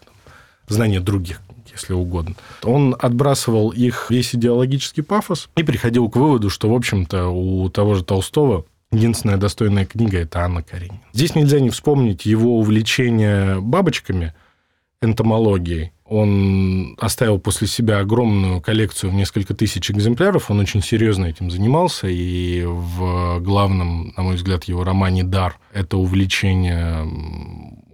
знания 0.68 1.00
других 1.00 1.40
если 1.72 1.94
угодно. 1.94 2.34
Он 2.64 2.94
отбрасывал 2.98 3.70
их 3.70 4.10
весь 4.10 4.34
идеологический 4.34 5.00
пафос 5.00 5.48
и 5.56 5.62
приходил 5.62 6.10
к 6.10 6.16
выводу, 6.16 6.50
что, 6.50 6.70
в 6.70 6.74
общем-то, 6.74 7.28
у 7.28 7.66
того 7.70 7.94
же 7.94 8.04
Толстого 8.04 8.66
единственная 8.92 9.38
достойная 9.38 9.86
книга– 9.86 10.18
это 10.20 10.40
Анна 10.40 10.62
Каренина. 10.62 11.00
Здесь 11.12 11.34
нельзя 11.34 11.60
не 11.60 11.70
вспомнить 11.70 12.26
его 12.26 12.58
увлечение 12.58 13.60
бабочками, 13.60 14.34
энтомологией. 15.00 15.92
Он 16.12 16.94
оставил 16.98 17.38
после 17.40 17.66
себя 17.66 18.00
огромную 18.00 18.60
коллекцию 18.60 19.10
в 19.10 19.14
несколько 19.14 19.54
тысяч 19.54 19.90
экземпляров. 19.90 20.50
Он 20.50 20.60
очень 20.60 20.82
серьезно 20.82 21.24
этим 21.24 21.50
занимался. 21.50 22.06
И 22.06 22.64
в 22.66 23.40
главном, 23.40 24.12
на 24.14 24.22
мой 24.22 24.36
взгляд, 24.36 24.64
его 24.64 24.84
романе 24.84 25.24
«Дар» 25.24 25.58
это 25.72 25.96
увлечение 25.96 27.08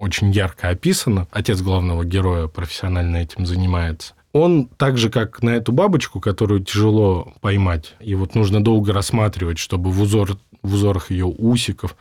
очень 0.00 0.32
ярко 0.32 0.70
описано. 0.70 1.28
Отец 1.30 1.60
главного 1.60 2.04
героя 2.04 2.48
профессионально 2.48 3.18
этим 3.18 3.46
занимается. 3.46 4.14
Он 4.32 4.66
так 4.66 4.98
же, 4.98 5.10
как 5.10 5.40
на 5.44 5.50
эту 5.50 5.70
бабочку, 5.70 6.18
которую 6.18 6.64
тяжело 6.64 7.32
поймать, 7.40 7.94
и 8.00 8.16
вот 8.16 8.34
нужно 8.34 8.62
долго 8.62 8.92
рассматривать, 8.92 9.58
чтобы 9.58 9.92
в, 9.92 10.02
узор, 10.02 10.36
в 10.64 10.74
узорах 10.74 11.12
ее 11.12 11.26
усиков, 11.26 11.96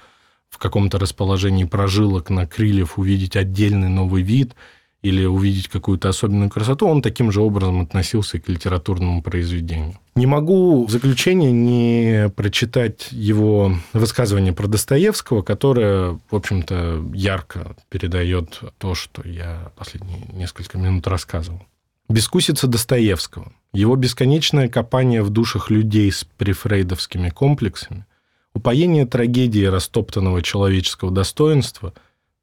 в 0.49 0.57
каком-то 0.57 0.97
расположении 0.97 1.65
прожилок 1.65 2.31
на 2.31 2.47
крыльев 2.47 2.97
увидеть 2.97 3.35
отдельный 3.35 3.89
новый 3.89 4.23
вид– 4.23 4.55
или 5.07 5.25
увидеть 5.25 5.69
какую-то 5.69 6.09
особенную 6.09 6.49
красоту, 6.49 6.87
он 6.87 7.01
таким 7.01 7.31
же 7.31 7.41
образом 7.41 7.81
относился 7.81 8.39
к 8.39 8.49
литературному 8.49 9.21
произведению. 9.21 9.97
Не 10.15 10.25
могу 10.25 10.85
в 10.85 10.91
заключение 10.91 11.51
не 11.51 12.29
прочитать 12.35 13.07
его 13.11 13.73
высказывание 13.93 14.51
про 14.51 14.67
Достоевского, 14.67 15.41
которое, 15.41 16.19
в 16.29 16.35
общем-то, 16.35 17.05
ярко 17.13 17.75
передает 17.89 18.59
то, 18.77 18.95
что 18.95 19.27
я 19.27 19.71
последние 19.77 20.19
несколько 20.33 20.77
минут 20.77 21.07
рассказывал. 21.07 21.63
Бескусица 22.09 22.67
Достоевского, 22.67 23.53
его 23.73 23.95
бесконечное 23.95 24.67
копание 24.67 25.23
в 25.23 25.29
душах 25.29 25.69
людей 25.69 26.11
с 26.11 26.25
префрейдовскими 26.37 27.29
комплексами, 27.29 28.05
упоение 28.53 29.05
трагедии 29.05 29.65
растоптанного 29.65 30.41
человеческого 30.41 31.11
достоинства, 31.11 31.93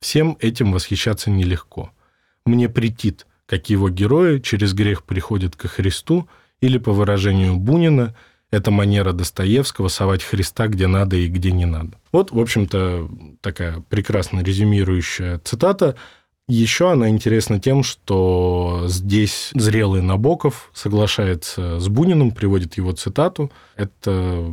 всем 0.00 0.36
этим 0.40 0.72
восхищаться 0.72 1.30
нелегко– 1.30 1.90
мне 2.46 2.68
претит, 2.68 3.26
как 3.46 3.70
его 3.70 3.88
герои 3.88 4.38
через 4.38 4.74
грех 4.74 5.04
приходят 5.04 5.56
ко 5.56 5.68
Христу, 5.68 6.28
или, 6.60 6.78
по 6.78 6.92
выражению 6.92 7.56
Бунина, 7.56 8.14
это 8.50 8.70
манера 8.70 9.12
Достоевского 9.12 9.88
совать 9.88 10.22
Христа 10.22 10.68
где 10.68 10.86
надо 10.86 11.16
и 11.16 11.26
где 11.26 11.50
не 11.50 11.66
надо. 11.66 11.98
Вот, 12.12 12.30
в 12.30 12.38
общем-то, 12.38 13.10
такая 13.40 13.82
прекрасно 13.88 14.40
резюмирующая 14.40 15.40
цитата. 15.40 15.96
Еще 16.46 16.92
она 16.92 17.08
интересна 17.08 17.58
тем, 17.58 17.82
что 17.82 18.84
здесь 18.86 19.50
зрелый 19.54 20.02
Набоков 20.02 20.70
соглашается 20.74 21.80
с 21.80 21.88
Буниным, 21.88 22.32
приводит 22.32 22.76
его 22.76 22.92
цитату. 22.92 23.50
Это 23.76 24.44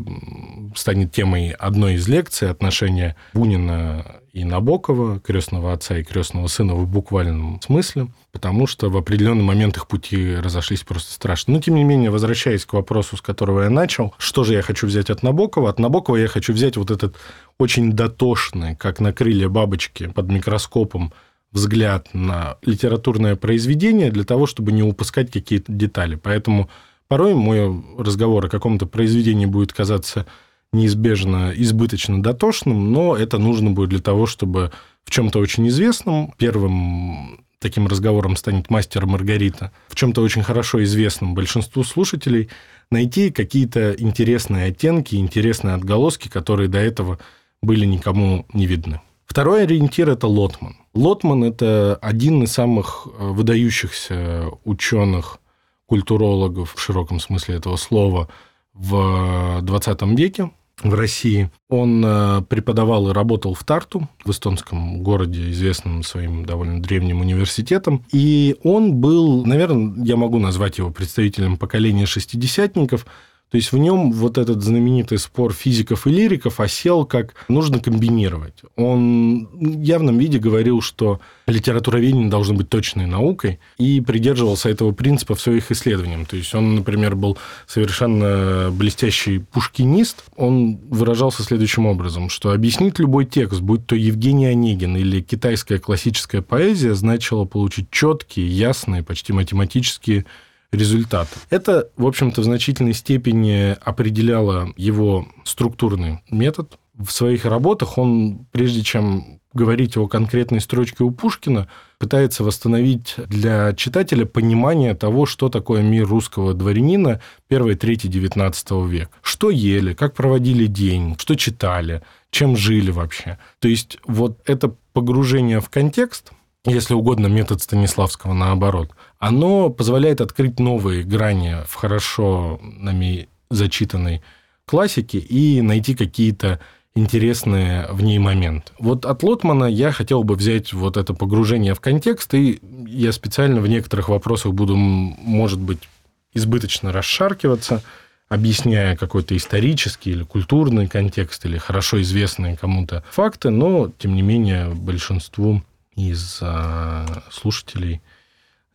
станет 0.73 1.11
темой 1.11 1.51
одной 1.51 1.95
из 1.95 2.07
лекций 2.07 2.49
отношения 2.49 3.17
Бунина 3.33 4.21
и 4.31 4.45
Набокова, 4.45 5.19
крестного 5.19 5.73
отца 5.73 5.97
и 5.97 6.03
крестного 6.03 6.47
сына 6.47 6.75
в 6.75 6.87
буквальном 6.87 7.59
смысле, 7.61 8.07
потому 8.31 8.67
что 8.67 8.89
в 8.89 8.95
определенный 8.95 9.43
момент 9.43 9.75
их 9.75 9.87
пути 9.87 10.35
разошлись 10.35 10.83
просто 10.83 11.11
страшно. 11.11 11.55
Но, 11.55 11.61
тем 11.61 11.75
не 11.75 11.83
менее, 11.83 12.09
возвращаясь 12.09 12.65
к 12.65 12.71
вопросу, 12.71 13.17
с 13.17 13.21
которого 13.21 13.63
я 13.63 13.69
начал, 13.69 14.13
что 14.17 14.45
же 14.45 14.53
я 14.53 14.61
хочу 14.61 14.87
взять 14.87 15.09
от 15.09 15.23
Набокова? 15.23 15.69
От 15.69 15.79
Набокова 15.79 16.15
я 16.15 16.29
хочу 16.29 16.53
взять 16.53 16.77
вот 16.77 16.89
этот 16.89 17.17
очень 17.57 17.91
дотошный, 17.91 18.77
как 18.77 19.01
на 19.01 19.11
крылья 19.11 19.49
бабочки 19.49 20.07
под 20.07 20.29
микроскопом, 20.29 21.11
взгляд 21.51 22.09
на 22.13 22.57
литературное 22.61 23.35
произведение 23.35 24.11
для 24.11 24.23
того, 24.23 24.47
чтобы 24.47 24.71
не 24.71 24.83
упускать 24.83 25.31
какие-то 25.31 25.71
детали. 25.71 26.15
Поэтому 26.15 26.69
порой 27.07 27.33
мой 27.33 27.83
разговор 27.97 28.45
о 28.45 28.49
каком-то 28.49 28.85
произведении 28.85 29.45
будет 29.45 29.73
казаться 29.73 30.25
неизбежно 30.73 31.51
избыточно 31.55 32.23
дотошным, 32.23 32.93
но 32.93 33.15
это 33.15 33.37
нужно 33.37 33.71
будет 33.71 33.89
для 33.89 33.99
того, 33.99 34.25
чтобы 34.25 34.71
в 35.03 35.11
чем-то 35.11 35.39
очень 35.39 35.67
известном, 35.67 36.33
первым 36.37 37.43
таким 37.59 37.87
разговором 37.87 38.35
станет 38.35 38.69
мастер 38.69 39.05
Маргарита, 39.05 39.71
в 39.87 39.95
чем-то 39.95 40.21
очень 40.21 40.43
хорошо 40.43 40.83
известном 40.83 41.35
большинству 41.35 41.83
слушателей, 41.83 42.49
найти 42.89 43.29
какие-то 43.29 43.93
интересные 43.93 44.67
оттенки, 44.67 45.15
интересные 45.15 45.75
отголоски, 45.75 46.27
которые 46.27 46.69
до 46.69 46.79
этого 46.79 47.19
были 47.61 47.85
никому 47.85 48.45
не 48.53 48.65
видны. 48.65 49.01
Второй 49.25 49.63
ориентир– 49.63 50.09
это 50.11 50.27
Лотман. 50.27 50.77
Лотман– 50.93 51.43
это 51.45 51.97
один 52.01 52.43
из 52.43 52.51
самых 52.51 53.07
э, 53.07 53.27
выдающихся 53.29 54.49
ученых, 54.65 55.39
культурологов 55.85 56.73
в 56.75 56.79
широком 56.79 57.19
смысле 57.19 57.55
этого 57.55 57.75
слова 57.75 58.29
в 58.73 59.59
20 59.61 60.01
веке 60.17 60.51
в 60.83 60.93
России. 60.93 61.51
Он 61.69 62.03
э, 62.05 62.41
преподавал 62.47 63.09
и 63.09 63.13
работал 63.13 63.53
в 63.53 63.63
Тарту, 63.63 64.07
в 64.23 64.31
эстонском 64.31 65.03
городе, 65.03 65.51
известном 65.51 66.03
своим 66.03 66.45
довольно 66.45 66.81
древним 66.81 67.21
университетом. 67.21 68.05
И 68.11 68.55
он 68.63 68.95
был, 68.95 69.45
наверное, 69.45 69.93
я 70.05 70.15
могу 70.15 70.39
назвать 70.39 70.77
его 70.77 70.91
представителем 70.91 71.57
поколения 71.57 72.05
шестидесятников, 72.05 73.05
То 73.51 73.57
есть 73.57 73.73
в 73.73 73.77
нем 73.77 74.13
вот 74.13 74.37
этот 74.37 74.63
знаменитый 74.63 75.17
спор 75.17 75.51
физиков 75.51 76.07
и 76.07 76.09
лириков 76.09 76.61
осел 76.61 77.03
как 77.05 77.35
нужно 77.49 77.79
комбинировать. 77.79 78.61
Он 78.77 79.47
в 79.51 79.81
явном 79.81 80.17
виде 80.17 80.39
говорил, 80.39 80.79
что 80.79 81.19
литературоведение 81.47 82.29
должно 82.29 82.55
быть 82.55 82.69
точной 82.69 83.07
наукой, 83.07 83.59
и 83.77 83.99
придерживался 83.99 84.69
этого 84.69 84.93
принципа 84.93 85.35
в 85.35 85.41
своих 85.41 85.69
исследованиях. 85.69 86.29
То 86.29 86.37
есть 86.37 86.55
он, 86.55 86.75
например, 86.75 87.15
был 87.15 87.37
совершенно 87.67 88.71
блестящий 88.71 89.39
пушкинист. 89.39 90.23
Он 90.37 90.77
выражался 90.89 91.43
следующим 91.43 91.87
образом, 91.87 92.29
что 92.29 92.53
объяснить 92.53 92.99
любой 92.99 93.25
текст, 93.25 93.59
будь 93.59 93.85
то 93.85 93.97
Евгений 93.97 94.45
Онегин 94.45 94.95
или 94.95 95.19
китайская 95.19 95.77
классическая 95.77 96.41
поэзия, 96.41 96.95
значило 96.95 97.43
получить 97.43 97.91
четкие, 97.91 98.47
ясные, 98.47 99.03
почти 99.03 99.33
математические 99.33 100.25
результат. 100.71 101.27
Это, 101.49 101.89
в 101.97 102.05
общем-то, 102.05 102.41
в 102.41 102.43
значительной 102.43 102.93
степени 102.93 103.75
определяло 103.81 104.73
его 104.77 105.27
структурный 105.43 106.23
метод. 106.29 106.77
В 106.97 107.11
своих 107.11 107.45
работах 107.45 107.97
он, 107.97 108.45
прежде 108.51 108.81
чем 108.81 109.41
говорить 109.53 109.97
о 109.97 110.07
конкретной 110.07 110.61
строчке 110.61 111.03
у 111.03 111.11
Пушкина, 111.11 111.67
пытается 111.99 112.43
восстановить 112.43 113.15
для 113.17 113.73
читателя 113.73 114.25
понимание 114.25 114.95
того, 114.95 115.25
что 115.25 115.49
такое 115.49 115.81
мир 115.81 116.07
русского 116.07 116.53
дворянина 116.53 117.21
первой 117.47 117.75
трети 117.75 118.07
XIX 118.07 118.87
века. 118.87 119.11
Что 119.21 119.49
ели, 119.49 119.93
как 119.93 120.13
проводили 120.13 120.67
день, 120.67 121.15
что 121.19 121.35
читали, 121.35 122.01
чем 122.29 122.55
жили 122.55 122.91
вообще. 122.91 123.37
То 123.59 123.67
есть 123.67 123.97
вот 124.05 124.39
это 124.45 124.73
погружение 124.93 125.59
в 125.59 125.69
контекст, 125.69 126.31
если 126.65 126.93
угодно, 126.93 127.27
метод 127.27 127.61
Станиславского 127.61 128.33
наоборот, 128.33 128.91
оно 129.21 129.69
позволяет 129.69 130.19
открыть 130.19 130.59
новые 130.59 131.03
грани 131.03 131.57
в 131.67 131.75
хорошо 131.75 132.59
нами 132.61 133.29
зачитанной 133.51 134.23
классике 134.65 135.19
и 135.19 135.61
найти 135.61 135.93
какие-то 135.93 136.59
интересные 136.95 137.85
в 137.91 138.01
ней 138.01 138.17
моменты. 138.17 138.71
Вот 138.79 139.05
от 139.05 139.21
Лотмана 139.21 139.65
я 139.65 139.91
хотел 139.91 140.23
бы 140.23 140.33
взять 140.33 140.73
вот 140.73 140.97
это 140.97 141.13
погружение 141.13 141.75
в 141.75 141.79
контекст, 141.79 142.33
и 142.33 142.59
я 142.87 143.11
специально 143.11 143.61
в 143.61 143.67
некоторых 143.67 144.09
вопросах 144.09 144.53
буду, 144.53 144.75
может 144.75 145.59
быть, 145.59 145.87
избыточно 146.33 146.91
расшаркиваться, 146.91 147.83
объясняя 148.27 148.95
какой-то 148.95 149.37
исторический 149.37 150.11
или 150.11 150.23
культурный 150.23 150.87
контекст, 150.87 151.45
или 151.45 151.59
хорошо 151.59 152.01
известные 152.01 152.57
кому-то 152.57 153.03
факты, 153.11 153.51
но, 153.51 153.91
тем 153.99 154.15
не 154.15 154.23
менее, 154.23 154.69
большинству 154.69 155.61
из 155.95 156.39
а, 156.41 157.23
слушателей 157.29 158.01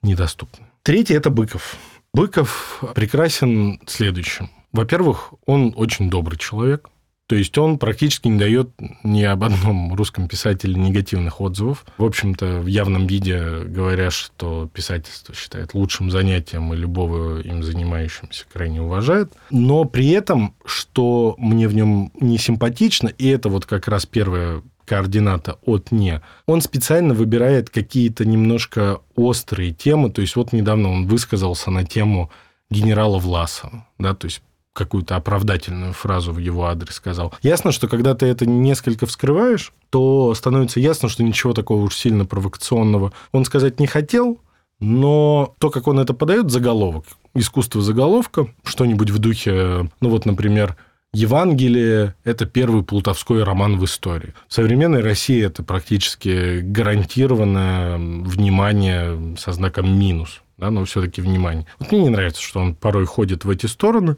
недоступны. 0.03 0.67
Третий– 0.83 1.15
это 1.15 1.31
Быков. 1.31 1.77
Быков 2.15 2.83
прекрасен 2.95 3.81
следующим. 3.87 4.51
Во-первых, 4.73 5.35
он 5.47 5.73
очень 5.77 6.11
добрый 6.11 6.39
человек. 6.39 6.89
То 7.27 7.35
есть 7.35 7.59
он 7.59 7.79
практически 7.79 8.29
не 8.29 8.39
дает 8.39 8.71
ни 9.03 9.23
об 9.25 9.43
одном 9.43 9.93
русском 9.95 10.29
писателе 10.29 10.75
негативных 10.75 11.41
отзывов. 11.41 11.85
В 11.99 12.05
общем-то, 12.05 12.61
в 12.61 12.67
явном 12.67 13.09
виде 13.09 13.65
говоря, 13.65 14.13
что 14.13 14.71
писательство 14.73 15.35
считает 15.35 15.75
лучшим 15.75 16.11
занятием 16.11 16.73
и 16.73 16.77
любого 16.77 17.41
им 17.41 17.65
занимающимся 17.65 18.45
крайне 18.53 18.81
уважает. 18.81 19.33
Но 19.51 19.85
при 19.85 20.11
этом, 20.11 20.55
что 20.65 21.35
мне 21.39 21.67
в 21.67 21.75
нем 21.75 22.13
не 22.21 22.39
симпатично, 22.39 23.09
и 23.09 23.27
это 23.27 23.49
вот 23.49 23.67
как 23.67 23.89
раз 23.89 24.07
первое 24.07 24.63
координата 24.87 25.59
от 25.65 25.91
«не», 25.91 26.23
он 26.47 26.61
специально 26.63 27.13
выбирает 27.13 27.69
какие-то 27.71 28.25
немножко 28.25 29.01
острые 29.15 29.73
темы. 29.73 30.11
То 30.11 30.23
есть 30.23 30.37
вот 30.37 30.53
недавно 30.53 30.91
он 30.91 31.07
высказался 31.07 31.71
на 31.71 31.85
тему 31.85 32.31
генерала 32.71 33.19
Власова, 33.19 33.87
да, 33.99 34.15
то 34.15 34.27
есть 34.27 34.43
какую-то 34.73 35.17
оправдательную 35.17 35.93
фразу 35.93 36.33
в 36.33 36.39
его 36.39 36.67
адрес 36.67 36.95
сказал. 36.95 37.35
Ясно, 37.43 37.73
что 37.73 37.89
когда 37.89 38.15
ты 38.15 38.27
это 38.27 38.47
несколько 38.47 39.07
вскрываешь, 39.07 39.73
то 39.91 40.35
становится 40.35 40.81
ясно, 40.81 41.09
что 41.09 41.23
ничего 41.23 41.55
такого 41.55 41.83
уж 41.83 41.97
сильно 41.97 42.27
провокационного 42.27 43.13
он 43.33 43.45
сказать 43.45 43.81
не 43.81 43.87
хотел, 43.87 44.39
но 44.79 45.55
то, 45.59 45.71
как 45.71 45.89
он 45.89 45.99
это 45.99 46.13
подает, 46.13 46.51
заголовок, 46.51 47.05
искусство 47.35 47.81
заголовка, 47.81 48.49
что-нибудь 48.65 49.11
в 49.11 49.19
духе, 49.19 49.91
ну 50.01 50.11
вот, 50.11 50.27
например, 50.27 50.77
Евангелие– 51.13 52.15
это 52.25 52.45
первый 52.47 52.83
плутовской 52.83 53.43
роман 53.43 53.79
в 53.79 53.85
истории. 53.85 54.35
В 54.49 54.55
современной 54.55 55.03
России 55.03 55.43
это 55.43 55.63
практически 55.63 56.61
гарантированное 56.61 57.97
внимание 57.97 59.37
со 59.39 59.53
знаком 59.53 59.99
минус, 59.99 60.43
да, 60.59 60.71
но 60.71 60.85
все-таки 60.85 61.23
внимание. 61.23 61.67
Вот 61.79 61.91
мне 61.91 62.03
не 62.03 62.11
нравится, 62.11 62.43
что 62.43 62.61
он 62.61 62.75
порой 62.75 63.07
ходит 63.07 63.45
в 63.45 63.51
эти 63.51 63.67
стороны, 63.67 64.17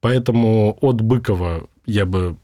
поэтому 0.00 0.78
от 0.80 1.02
Быкова 1.02 1.68
я 1.84 2.06
бы 2.06 2.36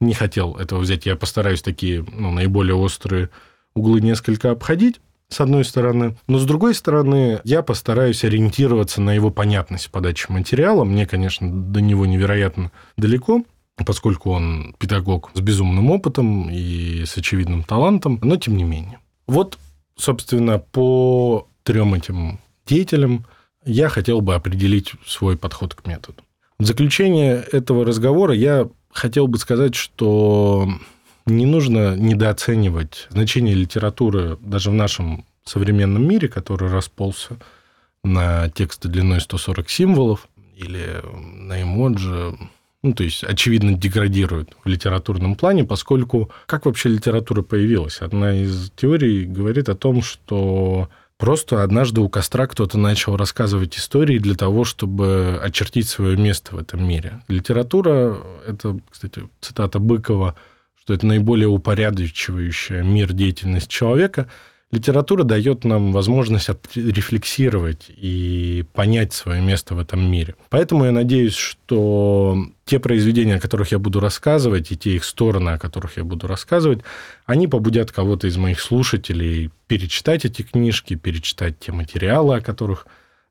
не 0.00 0.14
хотел 0.14 0.56
этого 0.56 0.80
взять. 0.80 1.06
Я 1.06 1.16
постараюсь 1.16 1.62
такие 1.62 2.04
ну, 2.12 2.32
наиболее 2.32 2.74
острые 2.74 3.30
углы 3.74 4.00
несколько 4.00 4.50
обходить 4.50 5.00
с 5.28 5.40
одной 5.40 5.64
стороны. 5.64 6.16
Но 6.26 6.38
с 6.38 6.44
другой 6.44 6.74
стороны, 6.74 7.40
я 7.44 7.62
постараюсь 7.62 8.24
ориентироваться 8.24 9.00
на 9.00 9.12
его 9.12 9.30
понятность 9.30 9.90
подачи 9.90 10.30
материала. 10.30 10.84
Мне, 10.84 11.06
конечно, 11.06 11.50
до 11.50 11.80
него 11.80 12.06
невероятно 12.06 12.70
далеко, 12.96 13.42
поскольку 13.84 14.30
он 14.30 14.74
педагог 14.78 15.30
с 15.34 15.40
безумным 15.40 15.90
опытом 15.90 16.50
и 16.50 17.04
с 17.04 17.16
очевидным 17.16 17.64
талантом, 17.64 18.18
но 18.22 18.36
тем 18.36 18.56
не 18.56 18.64
менее. 18.64 18.98
Вот, 19.26 19.58
собственно, 19.96 20.58
по 20.58 21.48
трем 21.62 21.94
этим 21.94 22.40
деятелям 22.66 23.26
я 23.64 23.88
хотел 23.88 24.20
бы 24.20 24.34
определить 24.34 24.92
свой 25.06 25.36
подход 25.36 25.74
к 25.74 25.86
методу. 25.86 26.22
В 26.58 26.64
заключение 26.64 27.44
этого 27.52 27.84
разговора 27.84 28.34
я 28.34 28.68
хотел 28.92 29.26
бы 29.26 29.38
сказать, 29.38 29.74
что 29.74 30.68
не 31.26 31.46
нужно 31.46 31.96
недооценивать 31.96 33.06
значение 33.10 33.54
литературы 33.54 34.38
даже 34.40 34.70
в 34.70 34.74
нашем 34.74 35.24
современном 35.44 36.06
мире, 36.06 36.28
который 36.28 36.70
расползся 36.70 37.38
на 38.02 38.48
тексты 38.50 38.88
длиной 38.88 39.20
140 39.20 39.70
символов 39.70 40.28
или 40.56 41.02
на 41.36 41.62
эмоджи, 41.62 42.36
ну, 42.84 42.92
то 42.92 43.02
есть, 43.02 43.24
очевидно, 43.24 43.72
деградирует 43.72 44.54
в 44.62 44.68
литературном 44.68 45.36
плане, 45.36 45.64
поскольку 45.64 46.30
как 46.44 46.66
вообще 46.66 46.90
литература 46.90 47.40
появилась? 47.40 48.02
Одна 48.02 48.34
из 48.34 48.70
теорий 48.76 49.24
говорит 49.24 49.70
о 49.70 49.74
том, 49.74 50.02
что 50.02 50.90
просто 51.16 51.62
однажды 51.62 52.02
у 52.02 52.10
костра 52.10 52.46
кто-то 52.46 52.76
начал 52.76 53.16
рассказывать 53.16 53.78
истории 53.78 54.18
для 54.18 54.34
того, 54.34 54.64
чтобы 54.64 55.40
очертить 55.42 55.88
свое 55.88 56.18
место 56.18 56.56
в 56.56 56.58
этом 56.58 56.86
мире. 56.86 57.22
Литература, 57.26 58.18
это, 58.46 58.78
кстати, 58.90 59.22
цитата 59.40 59.78
Быкова, 59.78 60.34
что 60.84 60.94
это 60.94 61.06
наиболее 61.06 61.48
упорядочивающая 61.48 62.82
мир 62.82 63.12
деятельность 63.12 63.68
человека– 63.68 64.28
Литература 64.74 65.22
дает 65.22 65.64
нам 65.64 65.92
возможность 65.92 66.50
рефлексировать 66.74 67.86
и 67.88 68.64
понять 68.72 69.12
свое 69.12 69.40
место 69.40 69.76
в 69.76 69.78
этом 69.78 70.04
мире. 70.10 70.34
Поэтому 70.50 70.84
я 70.84 70.90
надеюсь, 70.90 71.36
что 71.36 72.36
те 72.64 72.80
произведения, 72.80 73.36
о 73.36 73.40
которых 73.40 73.70
я 73.70 73.78
буду 73.78 74.00
рассказывать, 74.00 74.72
и 74.72 74.76
те 74.76 74.96
их 74.96 75.04
стороны, 75.04 75.50
о 75.50 75.58
которых 75.58 75.96
я 75.96 76.02
буду 76.02 76.26
рассказывать, 76.26 76.80
они 77.24 77.46
побудят 77.46 77.92
кого-то 77.92 78.26
из 78.26 78.36
моих 78.36 78.60
слушателей 78.60 79.52
перечитать 79.68 80.24
эти 80.24 80.42
книжки, 80.42 80.96
перечитать 80.96 81.60
те 81.60 81.70
материалы, 81.70 82.38
о 82.38 82.40
которых 82.40 82.88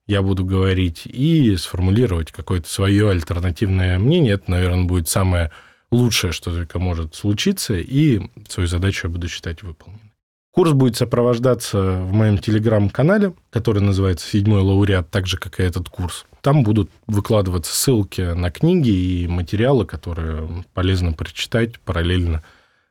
я 0.08 0.22
буду 0.22 0.46
говорить, 0.46 1.02
и 1.06 1.58
сформулировать 1.58 2.32
какое-то 2.32 2.70
свое 2.70 3.10
альтернативное 3.10 4.00
мнение. 4.00 4.36
Это, 4.36 4.50
наверное, 4.50 4.86
будет 4.86 5.10
самое 5.10 5.52
лучшее, 5.93 6.32
что 6.34 6.53
только 6.53 6.79
может 6.79 7.15
случиться, 7.15 7.75
и 7.75 8.21
свою 8.49 8.67
задачу 8.67 9.08
я 9.08 9.13
буду 9.13 9.27
считать 9.27 9.63
выполненной. 9.63 10.13
Курс 10.51 10.71
будет 10.73 10.95
сопровождаться 10.95 11.77
в 11.77 12.13
моем 12.13 12.38
телеграм-канале, 12.38 13.34
который 13.49 13.82
называется 13.82 14.27
«Седьмой 14.27 14.62
лауреат», 14.62 15.10
так 15.10 15.25
же, 15.25 15.38
как 15.38 15.60
и 15.60 15.63
этот 15.63 15.89
курс. 15.89 16.25
Там 16.41 16.63
будут 16.63 16.91
выкладываться 17.08 17.73
ссылки 17.73 18.21
на 18.21 18.51
книги 18.51 18.89
и 18.89 19.27
материалы, 19.27 19.86
которые 19.86 20.63
полезно 20.73 21.13
прочитать 21.13 21.79
параллельно 21.79 22.43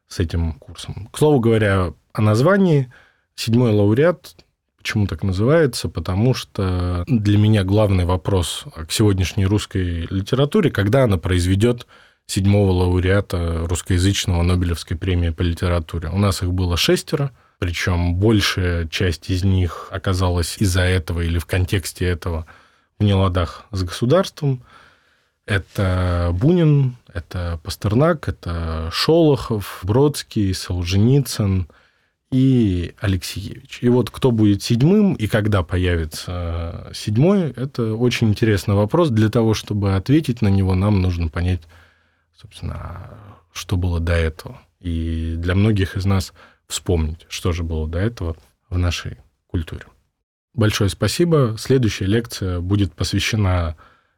с 0.09 0.19
этим 0.19 0.55
курсом. 0.55 1.09
К 1.13 1.19
слову 1.19 1.39
говоря, 1.39 1.93
о 2.13 2.21
названии 2.21 2.93
«Седьмой 3.35 3.73
лауреат» 3.73 4.35
Почему 4.83 5.07
так 5.07 5.23
называется? 5.23 5.89
Потому 5.89 6.35
что 6.35 7.05
для 7.07 7.39
меня 7.39 7.63
главный 7.63 8.05
вопрос 8.05 8.65
к 8.89 8.91
сегодняшней 8.91 9.47
русской 9.47 10.09
литературе, 10.11 10.73
когда 10.73 11.05
она 11.05 11.19
произведет 11.19 11.87
седьмого 12.33 12.71
лауреата 12.73 13.67
русскоязычного 13.67 14.43
Нобелевской 14.43 14.97
премии 14.97 15.31
по 15.31 15.43
литературе. 15.43 16.09
У 16.09 16.19
нас 16.19 16.43
их 16.43 16.53
было 16.53 16.77
шестеро– 16.77 17.31
причем 17.63 18.17
большая 18.17 18.89
часть 18.89 19.31
из 19.31 19.45
них 19.45 19.87
оказалась 19.93 20.57
из-за 20.59 20.81
этого 20.81 21.21
или 21.21 21.39
в 21.39 21.47
контексте 21.47 22.05
этого 22.07 22.45
в 22.99 23.05
неладах 23.05 23.67
с 23.71 23.85
государством. 23.85 24.65
Это 25.47 26.31
Бунин, 26.35 26.97
это 27.15 27.61
Пастернак, 27.63 28.29
это 28.29 28.89
Шолохов, 28.91 29.79
Бродский, 29.85 30.53
Солженицын 30.53 31.69
и 32.33 32.97
Алексеевич. 32.99 33.79
И 33.81 33.89
вот 33.89 34.11
кто 34.11 34.33
будет 34.33 34.65
седьмым 34.65 35.15
и 35.15 35.29
когда 35.29 35.63
появится 35.63 36.91
седьмой, 36.93 37.53
это 37.53 37.95
очень 37.95 38.31
интересный 38.31 38.75
вопрос. 38.75 39.11
Для 39.11 39.29
того, 39.29 39.55
чтобы 39.55 39.95
ответить 39.95 40.43
на 40.43 40.49
него, 40.49 40.75
нам 40.75 41.01
нужно 41.01 41.29
понять, 41.29 41.61
собственно, 42.43 43.11
что 43.53 43.77
было 43.77 44.01
до 44.01 44.13
этого. 44.13 44.61
И 44.81 45.37
для 45.39 45.55
многих 45.55 45.97
из 45.97 46.05
нас 46.05 46.33
вспомнить, 46.67 47.25
что 47.29 47.53
же 47.53 47.63
было 47.63 47.89
до 47.89 47.99
этого 47.99 48.37
в 48.69 48.77
нашей 48.79 49.19
культуре. 49.47 49.85
Большое 50.55 50.91
спасибо. 50.91 51.57
Следующая 51.59 52.07
лекция 52.07 52.61
будет 52.61 52.93
посвящена 52.95 53.77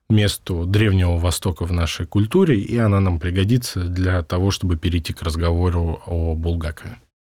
месту 0.08 0.64
Древнего 0.66 1.16
Востока 1.16 1.64
в 1.64 1.72
нашей 1.72 2.06
культуре, 2.06 2.58
и 2.58 2.76
она 2.76 3.00
нам 3.00 3.20
пригодится 3.20 3.84
для 3.84 4.22
того, 4.22 4.50
чтобы 4.50 4.76
перейти 4.76 5.12
к 5.12 5.22
разговору 5.22 6.02
о 6.06 6.34
Булгакове. 6.34 6.98